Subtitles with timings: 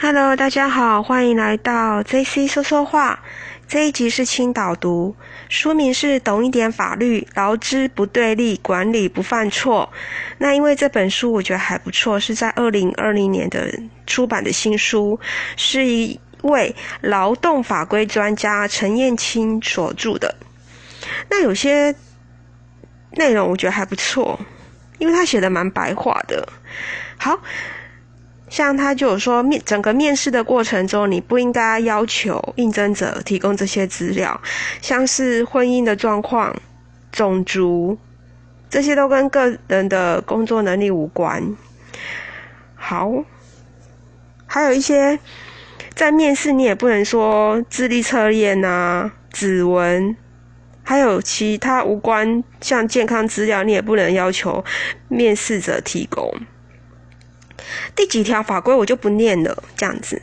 [0.00, 3.18] Hello，大家好，欢迎来到 JC 说说话。
[3.66, 5.16] 这一集是轻导读，
[5.48, 9.92] 书名是《懂一点法律，劳资不对立，管理不犯错》。
[10.38, 13.76] 那因为这本书我觉得还不错，是在二零二零年的
[14.06, 15.18] 出版的新书，
[15.56, 20.32] 是一位劳动法规专家陈燕青所著的。
[21.28, 21.92] 那有些
[23.16, 24.38] 内容我觉得还不错，
[24.98, 26.48] 因为他写的蛮白话的。
[27.16, 27.40] 好。
[28.48, 34.40] 像他就有说，面整个面试的过程中，你不应该要求应征者提供这些资料，
[34.80, 36.56] 像是婚姻的状况、
[37.12, 37.98] 种族，
[38.70, 41.56] 这些都跟个人的工作能力无关。
[42.74, 43.12] 好，
[44.46, 45.18] 还有一些
[45.94, 50.16] 在面试，你也不能说智力测验啊、指纹，
[50.82, 54.64] 还有其他无关像健康资料，你也不能要求
[55.08, 56.32] 面试者提供。
[57.94, 60.22] 第几条法规我就不念了，这样子。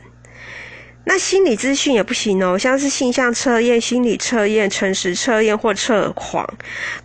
[1.08, 6.44] 那心理资讯也不行哦，像是性向测验、心理测验、诚实测验或测谎，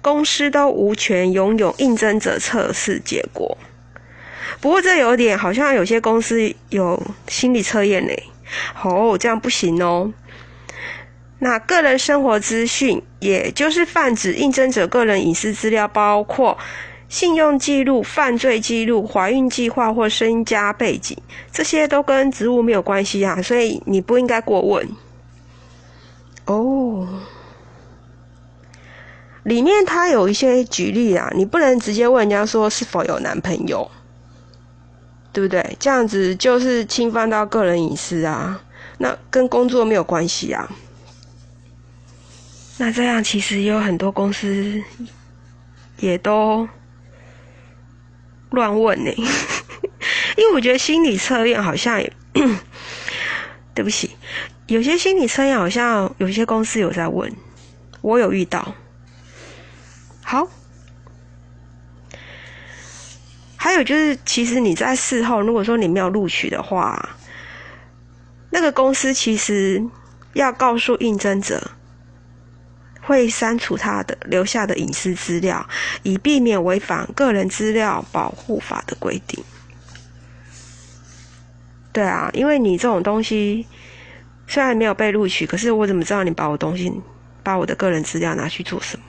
[0.02, 3.56] 公司都无权拥有应征者测试结果。
[4.60, 8.14] 不过这有点好像有些公司有心理测验呢，
[8.84, 10.12] 哦，这样不行哦。
[11.38, 16.58] 那个人生活资讯，也就是泛指应征者个人隐私资料，包括。
[17.12, 21.18] 信用记录、犯罪记录、怀孕计划或身家背景，
[21.52, 24.90] 这些都跟职务没有关系啊，所以你不应该过问。
[26.46, 27.06] 哦，
[29.44, 33.92] 里面他有一些举例啊，你不能直接问人家说是否有男朋友，
[35.34, 35.76] 对不对？
[35.78, 38.64] 这样子就是侵犯到个人隐私啊，
[39.00, 40.66] 那跟工作没有关系啊。
[42.78, 44.82] 那这样其实也有很多公司
[45.98, 46.66] 也都。
[48.52, 49.12] 乱问呢，
[50.38, 52.02] 因为我觉得心理测验好像，
[53.74, 54.12] 对不起，
[54.68, 57.34] 有些心理测验好像有些公司有在问，
[58.02, 58.76] 我有遇到。
[60.24, 60.48] 好，
[63.58, 67.18] 还有就是，其实你在事后，如果说你没有录取的话，
[68.50, 69.84] 那个公司其实
[70.34, 71.72] 要告诉应征者。
[73.12, 75.68] 会删除他的留下的隐私资料，
[76.02, 79.44] 以避免违反个人资料保护法的规定。
[81.92, 83.68] 对啊，因为你这种东西
[84.48, 86.90] 虽然没有被录取，可是我怎么知道你把我东西、
[87.44, 89.04] 把我的个人资料拿去做什么？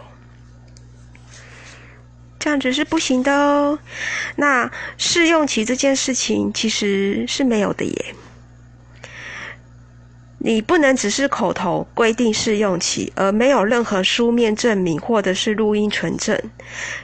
[2.41, 3.79] 这样子是不行的哦。
[4.35, 4.69] 那
[4.99, 8.15] 试用期这件事情其实是没有的耶。
[10.45, 16.37] 你不能只是口头规定试用期，而没有任何书面证明或者是录音存证。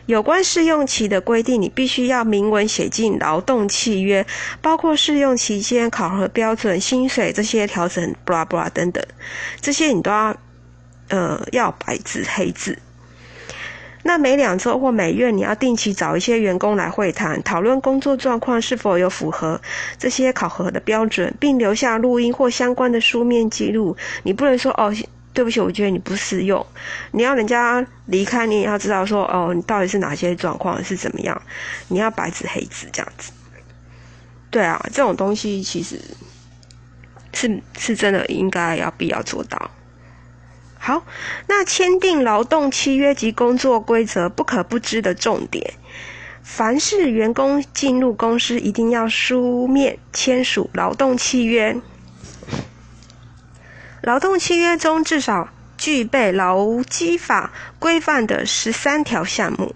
[0.06, 4.26] 有关试用期的规定，你必须要明文写进劳动契约，
[4.60, 9.04] 包括试用期间考核标准、薪水这些调整，blah blah 等等，
[9.60, 10.36] 这些你都要，
[11.10, 12.76] 呃，要白纸黑字。
[14.04, 19.60] 那每两周或每月，你要定期找一些员工来会谈，讨论工作状况是否有符合
[19.98, 23.96] 这些考核的标准，并留下录音或相关的书面记录。
[24.22, 24.94] 你不能说哦，
[25.34, 26.64] 对不起，我觉得你不适用。
[27.10, 31.40] 你要人家离开，你也要知道说哦，你到底是哪些状况是怎么样？
[31.88, 33.32] 你要白纸黑字这样子。
[34.50, 36.00] 对啊，这种东西其实
[37.32, 39.70] 是是真的应该要必要做到。
[40.78, 41.04] 好，
[41.48, 45.74] 那签订劳动契约及工作规则不可不知的重点，
[46.42, 51.76] 凡是员工进入公司，一定要书面签署劳动契约。
[54.00, 59.74] 劳动契约中至少具备劳基法规范的十三条项目。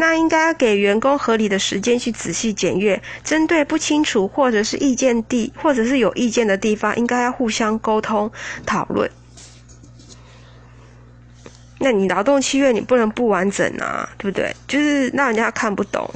[0.00, 8.32] 那应该给员工合理的时间去仔细检阅，针对不清楚或者是意见地或者是有意见的地方，应该要互相沟通
[8.64, 9.10] 讨论。
[11.78, 14.56] 那你劳动契约你不能不完整啊，对不对？
[14.66, 16.10] 就是让人家看不懂，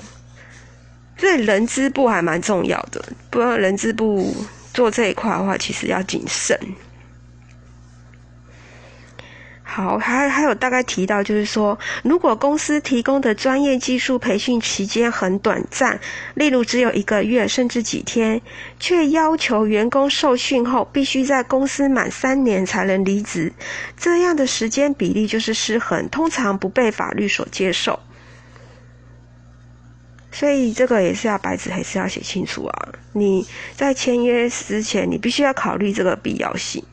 [1.19, 4.35] 所以人资部还蛮重要的，不然人资部
[4.73, 6.59] 做这一块的话，其实要谨慎。
[9.75, 15.99] 好，还还有大概提到，就是说，如果公司提供的专业技术培训期间很短暂，
[16.35, 18.41] 例如只有一个月甚至几天，
[18.79, 23.53] 却要求员工受训后必须在公司满三年才能离职，
[23.97, 27.99] 这样的时间比例就是失衡，通常不被法律所接受。
[30.31, 32.89] 所以这个也是要白纸黑字要写清楚啊！
[33.13, 33.45] 你
[33.75, 36.85] 在签约之前，你必须要考虑这个必要性。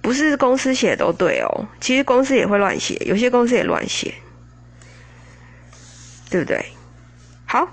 [0.00, 4.14] 不是公司写都对哦，其实公司也会乱写，有些公司也乱写，
[6.30, 6.64] 对不对？
[7.44, 7.68] 好，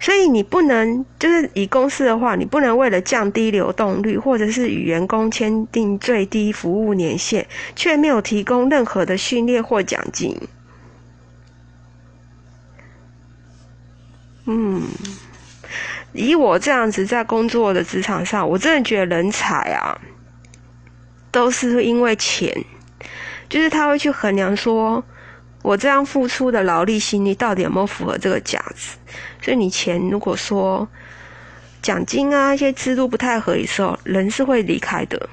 [0.00, 7.46] 所以你不能就是以公司的话，你不能为了降低流动率，或者是与员工签订最低服务年限，
[7.76, 10.36] 却没有提供任何的训练或奖金。
[14.46, 14.82] 嗯，
[16.12, 20.00] 以我这样子在工作的职场上，我真的觉得人才啊，
[21.32, 22.54] 都是因为钱，
[23.48, 25.04] 就是他会去衡量说。
[25.62, 28.98] 我这样付出的劳力心力到底有没有符合这个价值？
[29.40, 30.88] 所以你钱如果说
[31.80, 35.28] 奖金啊一些制度不太合理的时候，人是会离开的。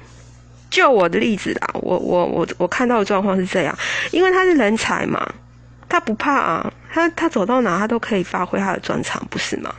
[0.70, 3.76] 就我的例子啦，我我我我看到的状况是这样，
[4.12, 5.34] 因为他是人才嘛，
[5.88, 9.74] 他不怕啊，他他走到哪他都可以发挥他的专长，不是吗？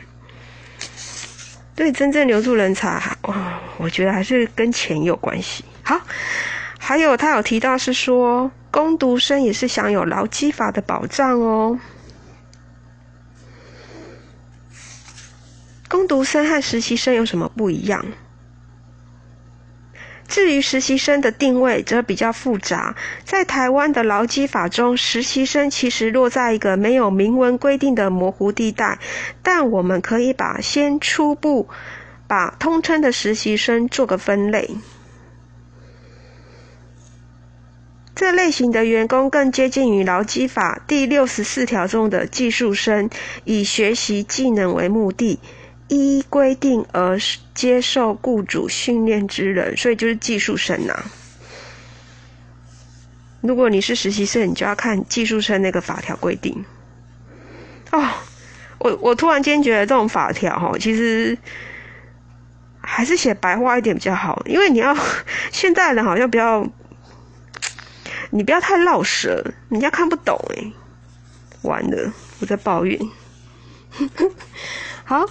[1.77, 5.63] 对，真正留住人才，哇，我觉得还是跟钱有关系。
[5.83, 6.01] 好。
[6.79, 11.79] 还有，他有提到是说，攻读生也是享有劳基法的保障哦。
[15.87, 18.05] 攻读生和实习生有什么不一样？
[20.27, 22.95] 至于实习生的定位，则比较复杂。
[23.25, 28.97] 在台湾的劳基法中，实习生其实落在一个没有明文规定的模糊地带，
[29.43, 31.69] 但我们可以把先初步
[32.27, 34.69] 把通称的实习生做个分类。
[38.21, 43.09] 这类型的员工更接近于劳基法第六十四条中的技术生，
[43.45, 45.39] 以学习技能为目的，
[45.87, 47.17] 依规定而
[47.55, 51.03] 接受雇主训练之人，所以就是技术生呐。
[53.41, 56.63] 如果你是实习生，你就要看技术生那个法条规定。
[57.89, 58.07] 哦，
[58.77, 61.35] 我我突然间觉得这种法条哈，其实
[62.81, 64.95] 还是写白话一点比较好，因为你要
[65.51, 66.63] 现在人好像比较。
[68.31, 70.71] 你不要太绕舌，人家看不懂哎。
[71.61, 72.99] 完了，我在抱怨。
[75.03, 75.25] 好，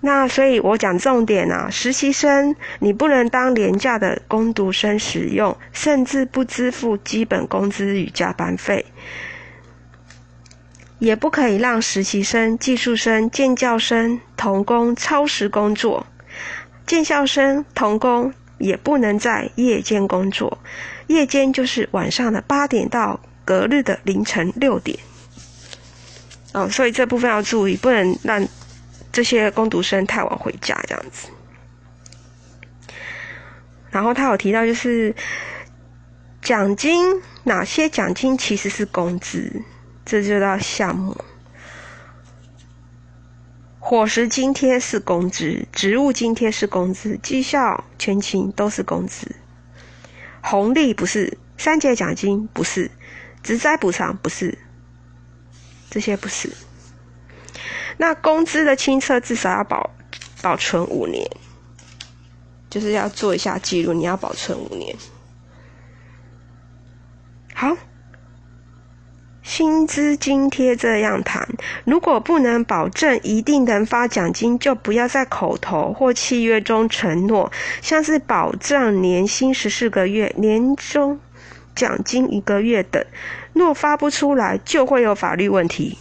[0.00, 8.86] 那所以我讲重点啊，实习生你不能当廉价的工读生使用，甚至不支付基本工资与加班费，
[10.98, 16.06] 也不可以让实习生、技术生、建教生、童工超时工作，
[16.86, 18.32] 建校生、童工。
[18.58, 20.58] 也不能在夜间工作，
[21.06, 24.98] 夜间就是晚上的八点到隔日的凌晨六点。
[26.52, 28.46] 哦，所以这部分要注意，不能让
[29.12, 31.28] 这些工读生太晚回家这样子。
[33.90, 35.14] 然后他有提到，就是
[36.42, 39.62] 奖金，哪些奖金其实是工资，
[40.04, 41.16] 这就叫项目。
[43.90, 49.34] 伙食津贴是工资，职务津贴是工资，绩效全勤都是工资。
[50.42, 52.90] 红利不是，三节奖金不是，
[53.42, 54.58] 职灾补偿不是，
[55.88, 56.52] 这些不是。
[57.96, 59.88] 那工资的清册至少要保
[60.42, 61.26] 保存五年，
[62.68, 64.94] 就是要做一下记录，你要保存五年。
[67.54, 67.74] 好。
[69.58, 71.48] 薪资津贴这样谈，
[71.84, 77.50] 如果不能保证一定能发奖金，就不要在口头或契约中承诺，
[77.82, 81.18] 像是保障年薪十四个月、年终
[81.74, 83.04] 奖金一个月等。
[83.52, 85.98] 若发不出来，就会有法律问题。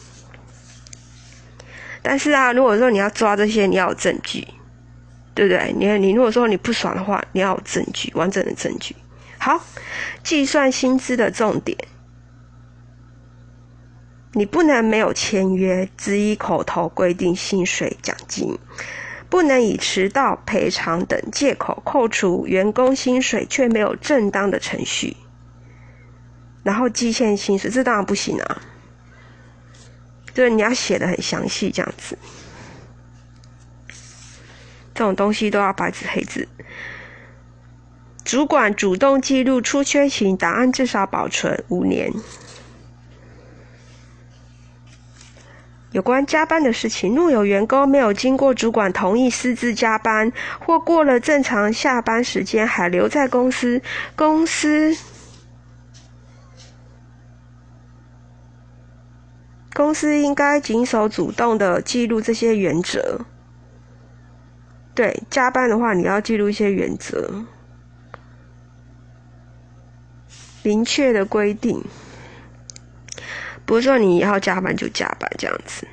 [2.04, 4.48] 但是啊，如果说你要抓这些，你要有证据，
[5.34, 5.74] 对不对？
[5.76, 8.96] 你你如果说你不爽的话，你要有证据，完整的证据。
[9.40, 9.60] 好，
[10.22, 11.76] 计算薪资的重点。
[14.38, 18.56] 你不能没有签约，只以口头规定薪水奖金，
[19.30, 25.18] 不能以迟到、赔偿等借口扣除员工薪水，却没有正当的程序，
[26.62, 28.62] 然后计欠薪水，这当然不行啊。
[30.36, 32.16] 就是你要写的很详细，这样子，
[34.94, 36.48] 这种东西都要白纸黑字。
[38.24, 42.14] 主管主动记录出缺勤档案，至少保存五年。
[45.98, 53.82] 有关加班的事情，若有员工没有经过主管同意私自加班，或过了正常下班时间还留在公司，
[54.16, 54.96] 公司
[59.74, 63.22] 公司应该谨守主动的记录这些原则。
[64.94, 67.44] 对，加班的话，你要记录一些原则，
[70.62, 71.84] 明确的规定。
[73.68, 75.86] 不是说你要加班就加班这样子，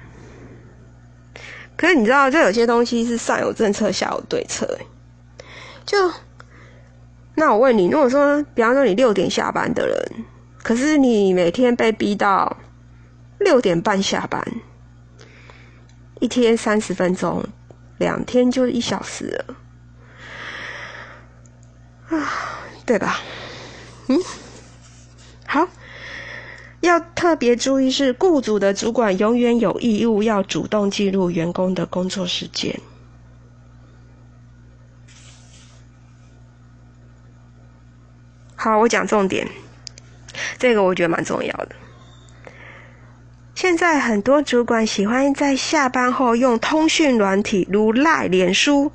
[1.76, 4.78] 可是你知道，这有些东西是上有政策下有对策。
[5.84, 5.98] 就
[7.34, 10.24] 那我问你，如果说，比方说你六点下班的人，
[10.62, 12.56] 可是你每天被逼到
[13.40, 14.40] 六点半下班，
[16.20, 17.44] 一天三十分钟，
[17.98, 19.56] 两天就一小时了，
[22.16, 22.32] 啊，
[22.86, 23.18] 对吧？
[24.06, 24.20] 嗯，
[25.46, 25.66] 好，
[26.84, 32.78] 要特别注意是，雇主的主管永远有义务要主动记录员工的工作时间。
[38.54, 39.48] 好，我讲重点，
[40.58, 41.70] 这个我觉得蛮重要的。
[43.54, 48.92] 现在很多主管喜欢在下班后用通讯软体如赖、脸书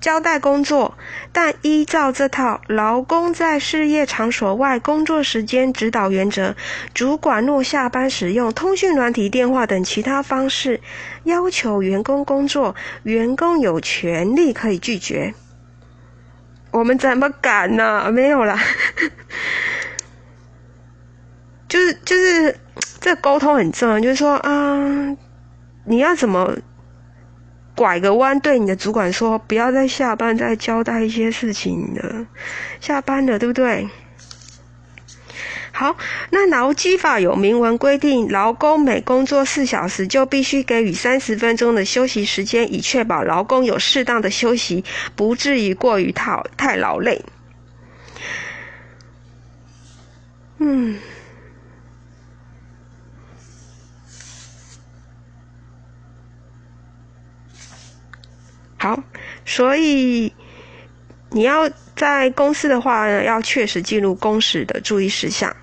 [0.00, 0.96] 交代工作，
[1.32, 6.54] 但依照这套劳工在事业场所外工作时间指导原则，
[6.94, 10.80] 主管若下班使用通讯软体、电话等其他方式
[11.24, 15.34] 要求员工工作，员工有权利可以拒绝。
[16.70, 18.10] 我们怎么敢呢？
[18.12, 18.60] 没有啦，
[21.66, 22.54] 就是就是
[23.00, 25.16] 这沟通很重要，就是说啊，
[25.84, 26.54] 你要怎么
[27.76, 32.26] 拐个弯对你的主管说，不要再下班再交代一些事情了，
[32.80, 33.88] 下班了，对不对？
[35.72, 35.94] 好，
[36.30, 44.82] 那劳基法有明文规定，劳工每工作四小时就必须给予三十分钟的休息时间，以确保劳工有适当的休息，
[45.14, 47.22] 不至于过于太太劳累。
[50.56, 50.98] 嗯，
[58.86, 59.02] 好，
[59.44, 60.32] 所以
[61.30, 65.56] 你要在公司的话呢，要确实记录工时的注意事项。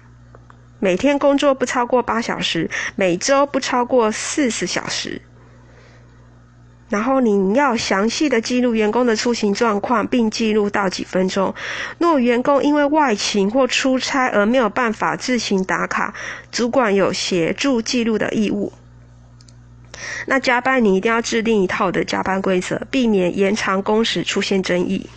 [0.79, 5.21] 每天工作不超过八小时，每周不超过四十小时。
[6.89, 11.55] 然后你要详细的记录员工的出行状况，并记录到几分钟。
[11.99, 16.13] 若员工因为外勤或出差而没有办法自行打卡，
[16.51, 18.73] 主管有协助记录的义务。
[20.25, 25.09] 那加班你一定要制定一套的加班规则，避免延长工时出现争议。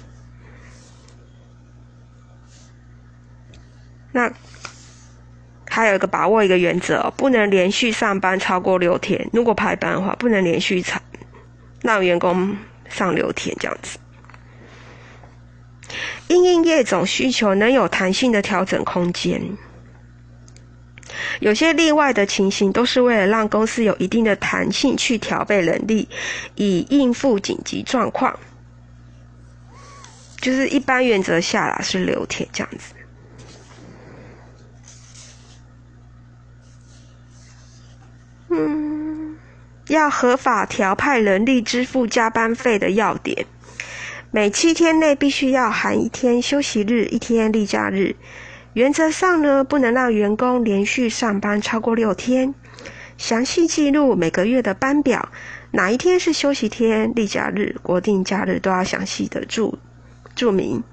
[4.13, 4.33] 那。
[5.69, 9.29] 还有一个把握一个原则，不能连续上班超过六天。
[9.31, 11.03] 如果排班的话，不能连续长
[11.83, 12.57] 让员工
[12.89, 13.99] 上六天这样子。
[16.29, 19.43] 因应业种需求，能有弹性的调整空间。
[21.41, 26.09] 有些例外的情形，都是为了让公司有一定的弹性去调配人力，
[26.55, 28.39] 以应付紧急状况。
[30.41, 32.95] 就是一般原则下啦，是留铁这样子。
[38.49, 39.37] 嗯，
[39.89, 43.45] 要合法调派人力支付加班费的要点，
[44.31, 48.15] 每七天内必须要含一天休息日、一天例假日。
[48.77, 52.55] 原则上呢，不能让员工连续上班超过六天。
[53.17, 55.31] 详细记录每个月的班表，
[55.71, 59.79] 哪一天是休息天、例假日、国定假日都要详细的注
[60.35, 60.85] 注明。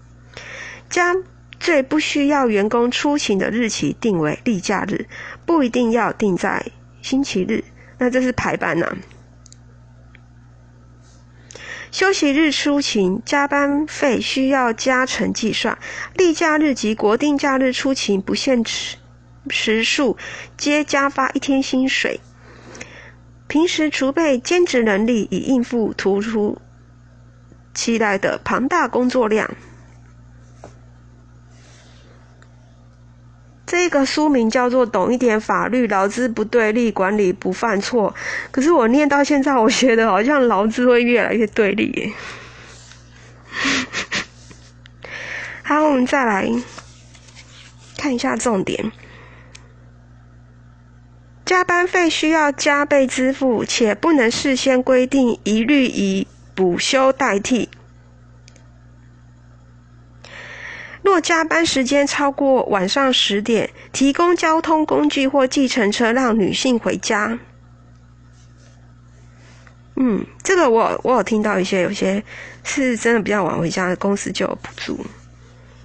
[0.90, 1.26] 将
[1.60, 5.06] 最不需要员工出勤的日期定为例假日，
[5.46, 6.66] 不一定要定在。
[7.02, 7.66] 星期日，
[7.98, 8.96] 那这是排班呐。
[11.94, 15.78] 休息日出勤加班费需要加成计算，
[16.16, 18.98] 例假日及国定假日出勤不限时
[19.48, 20.18] 时数，
[20.58, 22.20] 皆加发一天薪水。
[23.48, 26.60] 平时储备兼职能力，以应付突出
[27.76, 29.56] 期待的庞大工作量。
[33.74, 38.12] 这个书名叫做《懂一点法律，劳资不对立，管理不犯错》。
[38.52, 42.14] 可是我念到现在，我觉得好像劳资会越来越对立耶。
[45.66, 46.48] 好，我们再来
[47.98, 48.92] 看一下重点：
[51.44, 57.70] 加班费需要加倍支付，且不能事先规定，一律以补休代替。
[61.04, 67.38] 若加班时间超过晚上十点，提供交通工具或计程车让女性回家。
[69.96, 72.24] 嗯，这个我我有听到一些，有些
[72.64, 75.06] 是真的比较晚回家，公司就有补助，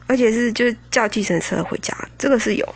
[0.07, 2.75] 而且是就叫计程车回家，这个是有。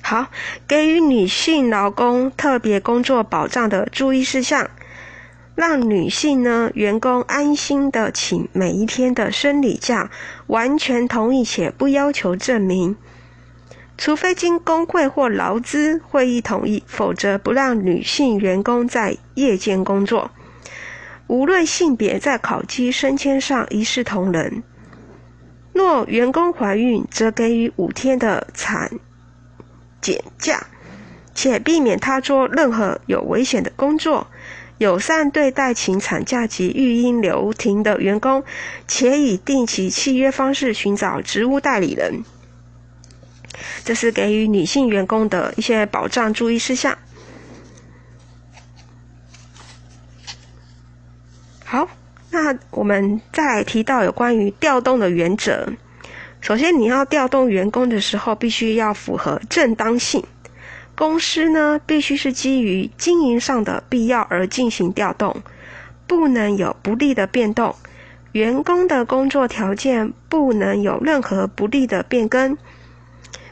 [0.00, 0.28] 好，
[0.66, 4.70] 给予女性劳工特别工作保障的注意事项。
[5.60, 10.10] 让女性呢员工安心的请每一天的生理假，
[10.46, 12.96] 完全同意且不要求证明，
[13.98, 20.30] 除非经工会或劳资会议同意，否则不让女性员工在夜间工作。
[21.26, 24.62] 无论性别，在考绩升迁上一视同仁。
[25.74, 28.90] 若员工怀孕，则给予五天的产
[30.00, 30.68] 检假。
[31.32, 34.26] 且避免他做任何有危险的工作。
[34.80, 38.42] 友善对待请产假及育婴留停的员工，
[38.88, 42.24] 且以定期契约方式寻找职务代理人。
[43.84, 46.96] 这是给予女性员工的一些保障注意事项。
[51.66, 51.86] 好，
[52.30, 55.70] 那我们再来提到有关于调动的原则。
[56.40, 60.24] 首先，你要调动员工的时候，必须要符合正当性。
[61.00, 65.42] 公司呢，必须是基于经营上的必要而进行调动，
[66.06, 67.74] 不能有不利的变动。
[68.32, 72.58] 员工的工作条件不能有任何不利的变更。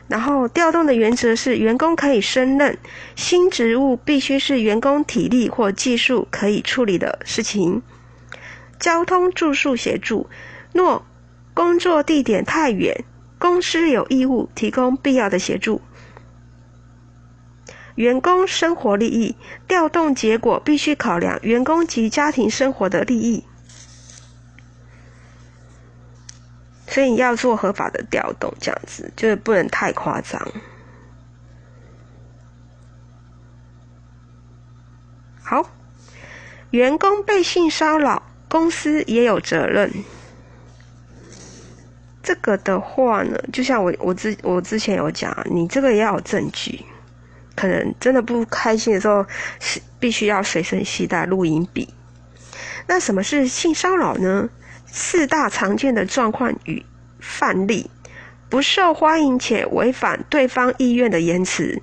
[0.08, 2.76] 然后调动的原则是，员工可以胜任
[3.16, 7.80] 新职务，必须是员工体力或技术可以处理的事情。
[8.78, 10.28] 交通住宿协助，
[10.74, 11.02] 若
[11.54, 13.06] 工作地点太远，
[13.38, 15.80] 公司有义务提供必要的协助。
[17.98, 19.34] 员工生活利益，
[19.66, 23.42] 调动结果必须考量员工及家庭生活的利益。
[26.86, 30.40] 所以你要做合法的调动，这样子就是不能太夸张。
[35.42, 35.68] 好，
[36.70, 39.92] 员工被性骚扰，公司也有责任。
[42.22, 46.84] 这个的话呢，就像我我之我之前有讲，你这个也要有证据。
[47.58, 49.26] 可能真的不开心的时候，
[49.58, 51.92] 是必须要随身携带录音笔。
[52.86, 54.48] 那什么是性骚扰呢？
[54.86, 56.86] 四大常见的状况与
[57.18, 57.90] 范例：
[58.48, 61.82] 不受欢迎且违反对方意愿的言辞；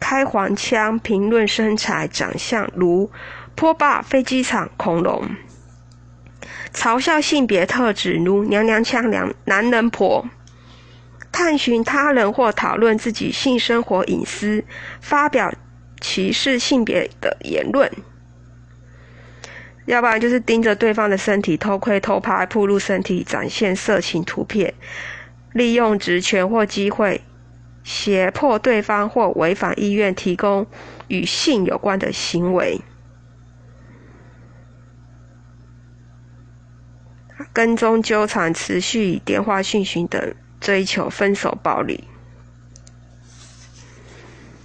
[0.00, 3.08] 开黄腔评论身材长相，如
[3.54, 5.28] 坡霸飞机场恐龙；
[6.74, 10.26] 嘲笑性别特质，如娘娘腔娘男人婆；
[11.36, 14.64] 探寻他人或讨论自己性生活隐私，
[15.02, 15.52] 发表
[16.00, 17.92] 歧视性别的言论。
[19.84, 24.72] 要不然就是盯着对方的身体偷窥、偷拍、铺露身体、展现色情图片，
[25.52, 27.20] 利用职权或机会
[27.84, 30.66] 胁迫对方或违反意愿提供
[31.08, 32.80] 与性有关的行为，
[37.52, 42.04] 跟踪、纠缠、持续以电话讯息等追求分手暴力。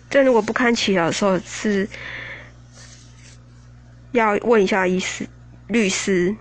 [0.10, 1.90] 这如果不堪其扰的时候是。
[4.14, 5.26] 要问一下医师、
[5.68, 6.36] 律师，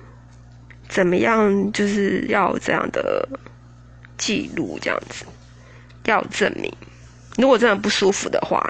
[0.88, 1.70] 怎么样？
[1.70, 3.28] 就是要这样的
[4.18, 5.24] 记录，这样子
[6.02, 6.76] 要证明。
[7.36, 8.60] 如果真的不舒服的话，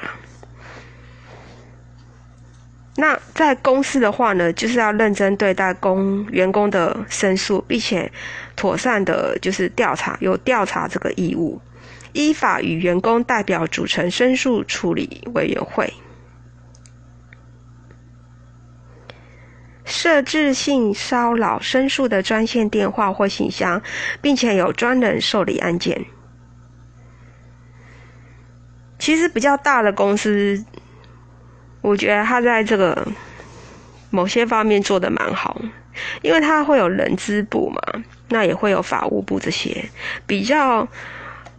[3.00, 8.12] 那在公司的话呢，就是要认真对待工员工的申诉，并且
[8.54, 11.58] 妥善的，就是调查有调查这个义务，
[12.12, 15.90] 依法与员工代表组成申诉处理委员会。
[19.86, 23.80] 设置性骚扰申诉的专线电话或信箱，
[24.20, 26.04] 并且有专人受理案件。
[28.98, 30.62] 其实比较大的公司，
[31.80, 33.06] 我觉得他在这个
[34.10, 35.60] 某些方面做的蛮好，
[36.22, 37.80] 因为他会有人资部嘛，
[38.28, 39.88] 那也会有法务部这些
[40.26, 40.86] 比较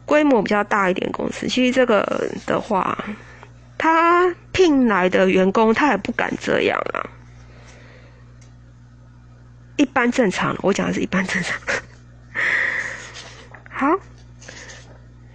[0.05, 1.47] 规模比较大一点公司。
[1.47, 2.97] 其实这个的话，
[3.77, 7.09] 他聘来的员工他也不敢这样啊。
[9.77, 11.59] 一般正常，我讲的是一般正常。
[13.71, 13.87] 好，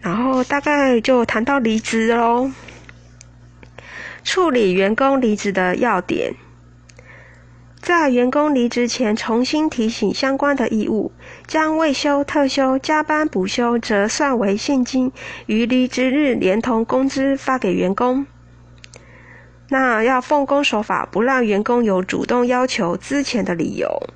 [0.00, 2.50] 然后大概就谈到离职喽。
[4.26, 6.34] 处理员工离职的要点，
[7.80, 11.12] 在员工离职前重新提醒相关的义务，
[11.46, 15.12] 将未休、特休、加班、补休折算为现金，
[15.46, 18.26] 于离职日连同工资发给员工。
[19.68, 24.10] 那要奉公守法，不让员工有主动要求资钱的理由。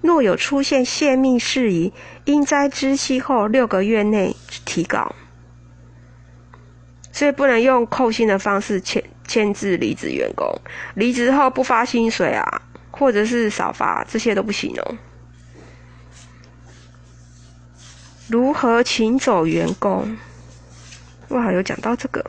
[0.00, 1.92] 若有出现泄密事宜，
[2.24, 5.14] 应在知悉后六个月内提稿。
[7.12, 9.04] 所以不能用扣薪的方式签
[9.34, 10.48] 签字离职员工，
[10.94, 14.96] 离职后不发薪水啊，或者是少发，这些都不行哦。
[18.28, 20.16] 如何请走员工？
[21.30, 22.24] 哇，有讲到这个，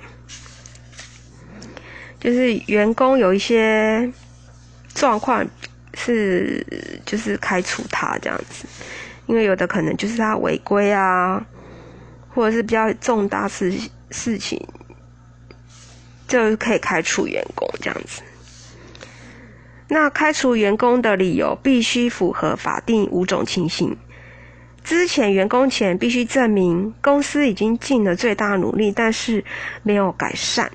[2.19, 4.11] 就是员工有一些
[4.95, 5.45] 状况。
[5.97, 6.65] 是，
[7.05, 8.65] 就是开除他这样子，
[9.27, 11.41] 因为有的可能就是他违规啊，
[12.27, 13.71] 或者是比较重大事
[14.11, 14.61] 事情，
[16.27, 18.21] 就可以开除员工这样子。
[19.87, 23.95] 那开除员工的理由必须符合法定五种情形：
[24.83, 29.45] 之前员工前必须证明公司已经尽了最大努力，但是
[29.83, 30.71] 没有改善，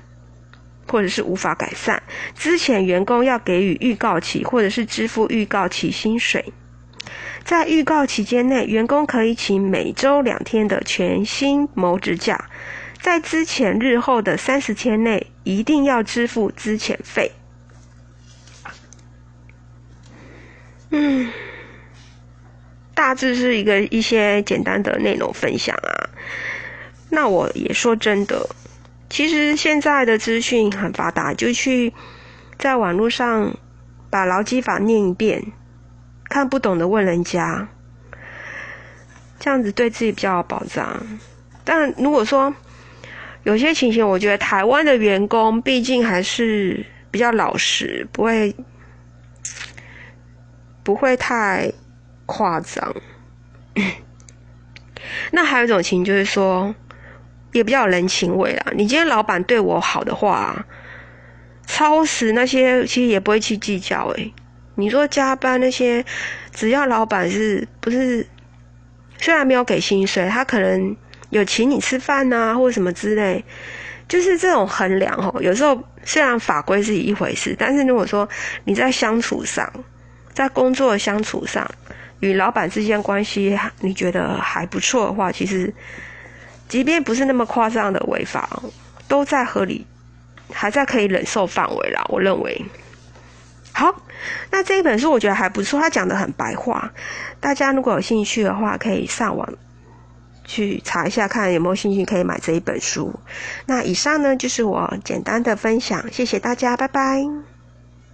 [0.87, 2.01] 或者是无法改善，
[2.35, 6.53] 之前员工要给予预告期，或者是支付预告期薪水。
[7.43, 12.49] 在预告期间内，员工可以请每周两天的全薪谋职假。
[13.01, 17.31] 在之前日后的三十天内，一定要支付资遣费。
[20.91, 21.31] 嗯，
[22.93, 26.09] 大致是一个一些简单的内容分享啊。
[27.09, 28.47] 那我也说真的，
[29.09, 31.91] 其实现在的资讯很发达，就去
[32.59, 33.57] 在网络上
[34.11, 35.51] 把劳基法念一遍，
[36.25, 37.67] 看不懂的问人家，
[39.39, 41.01] 这样子对自己比较有保障。
[41.63, 42.53] 但如果说，
[43.43, 48.55] 有些情形，我觉得台湾的员工毕竟还是比较老实，不会
[50.83, 51.71] 不会太
[52.27, 52.95] 夸张。
[55.31, 56.75] 那还有一种情形就是说，
[57.51, 58.71] 也比较有人情味啦。
[58.75, 60.65] 你今天老板对我好的话，
[61.65, 64.05] 超时那些其实也不会去计较。
[64.17, 64.31] 诶，
[64.75, 66.05] 你说加班那些，
[66.53, 68.27] 只要老板是不是
[69.17, 70.95] 虽然没有给薪水，他可能。
[71.31, 73.43] 有请你吃饭呐，或者什么之类，
[74.07, 75.33] 就是这种衡量哦。
[75.41, 78.27] 有时候虽然法规是一回事，但是如果说
[78.65, 79.71] 你在相处上，
[80.33, 81.65] 在工作相处上，
[82.19, 85.73] 与老板之间关系你觉得还不错的话，其实
[86.67, 88.61] 即便不是那么夸张的违法，
[89.07, 89.87] 都在合理，
[90.53, 92.05] 还在可以忍受范围啦。
[92.09, 92.65] 我认为，
[93.73, 94.03] 好，
[94.51, 96.91] 那这一本书我觉得还不错，它讲的很白话，
[97.39, 99.47] 大家如果有兴趣的话，可以上网。
[100.45, 103.13] 去查一下，看有没有兴趣可以买这一本书。
[103.65, 107.50] 那以上呢，就是我简单的分享，谢谢大家，拜拜。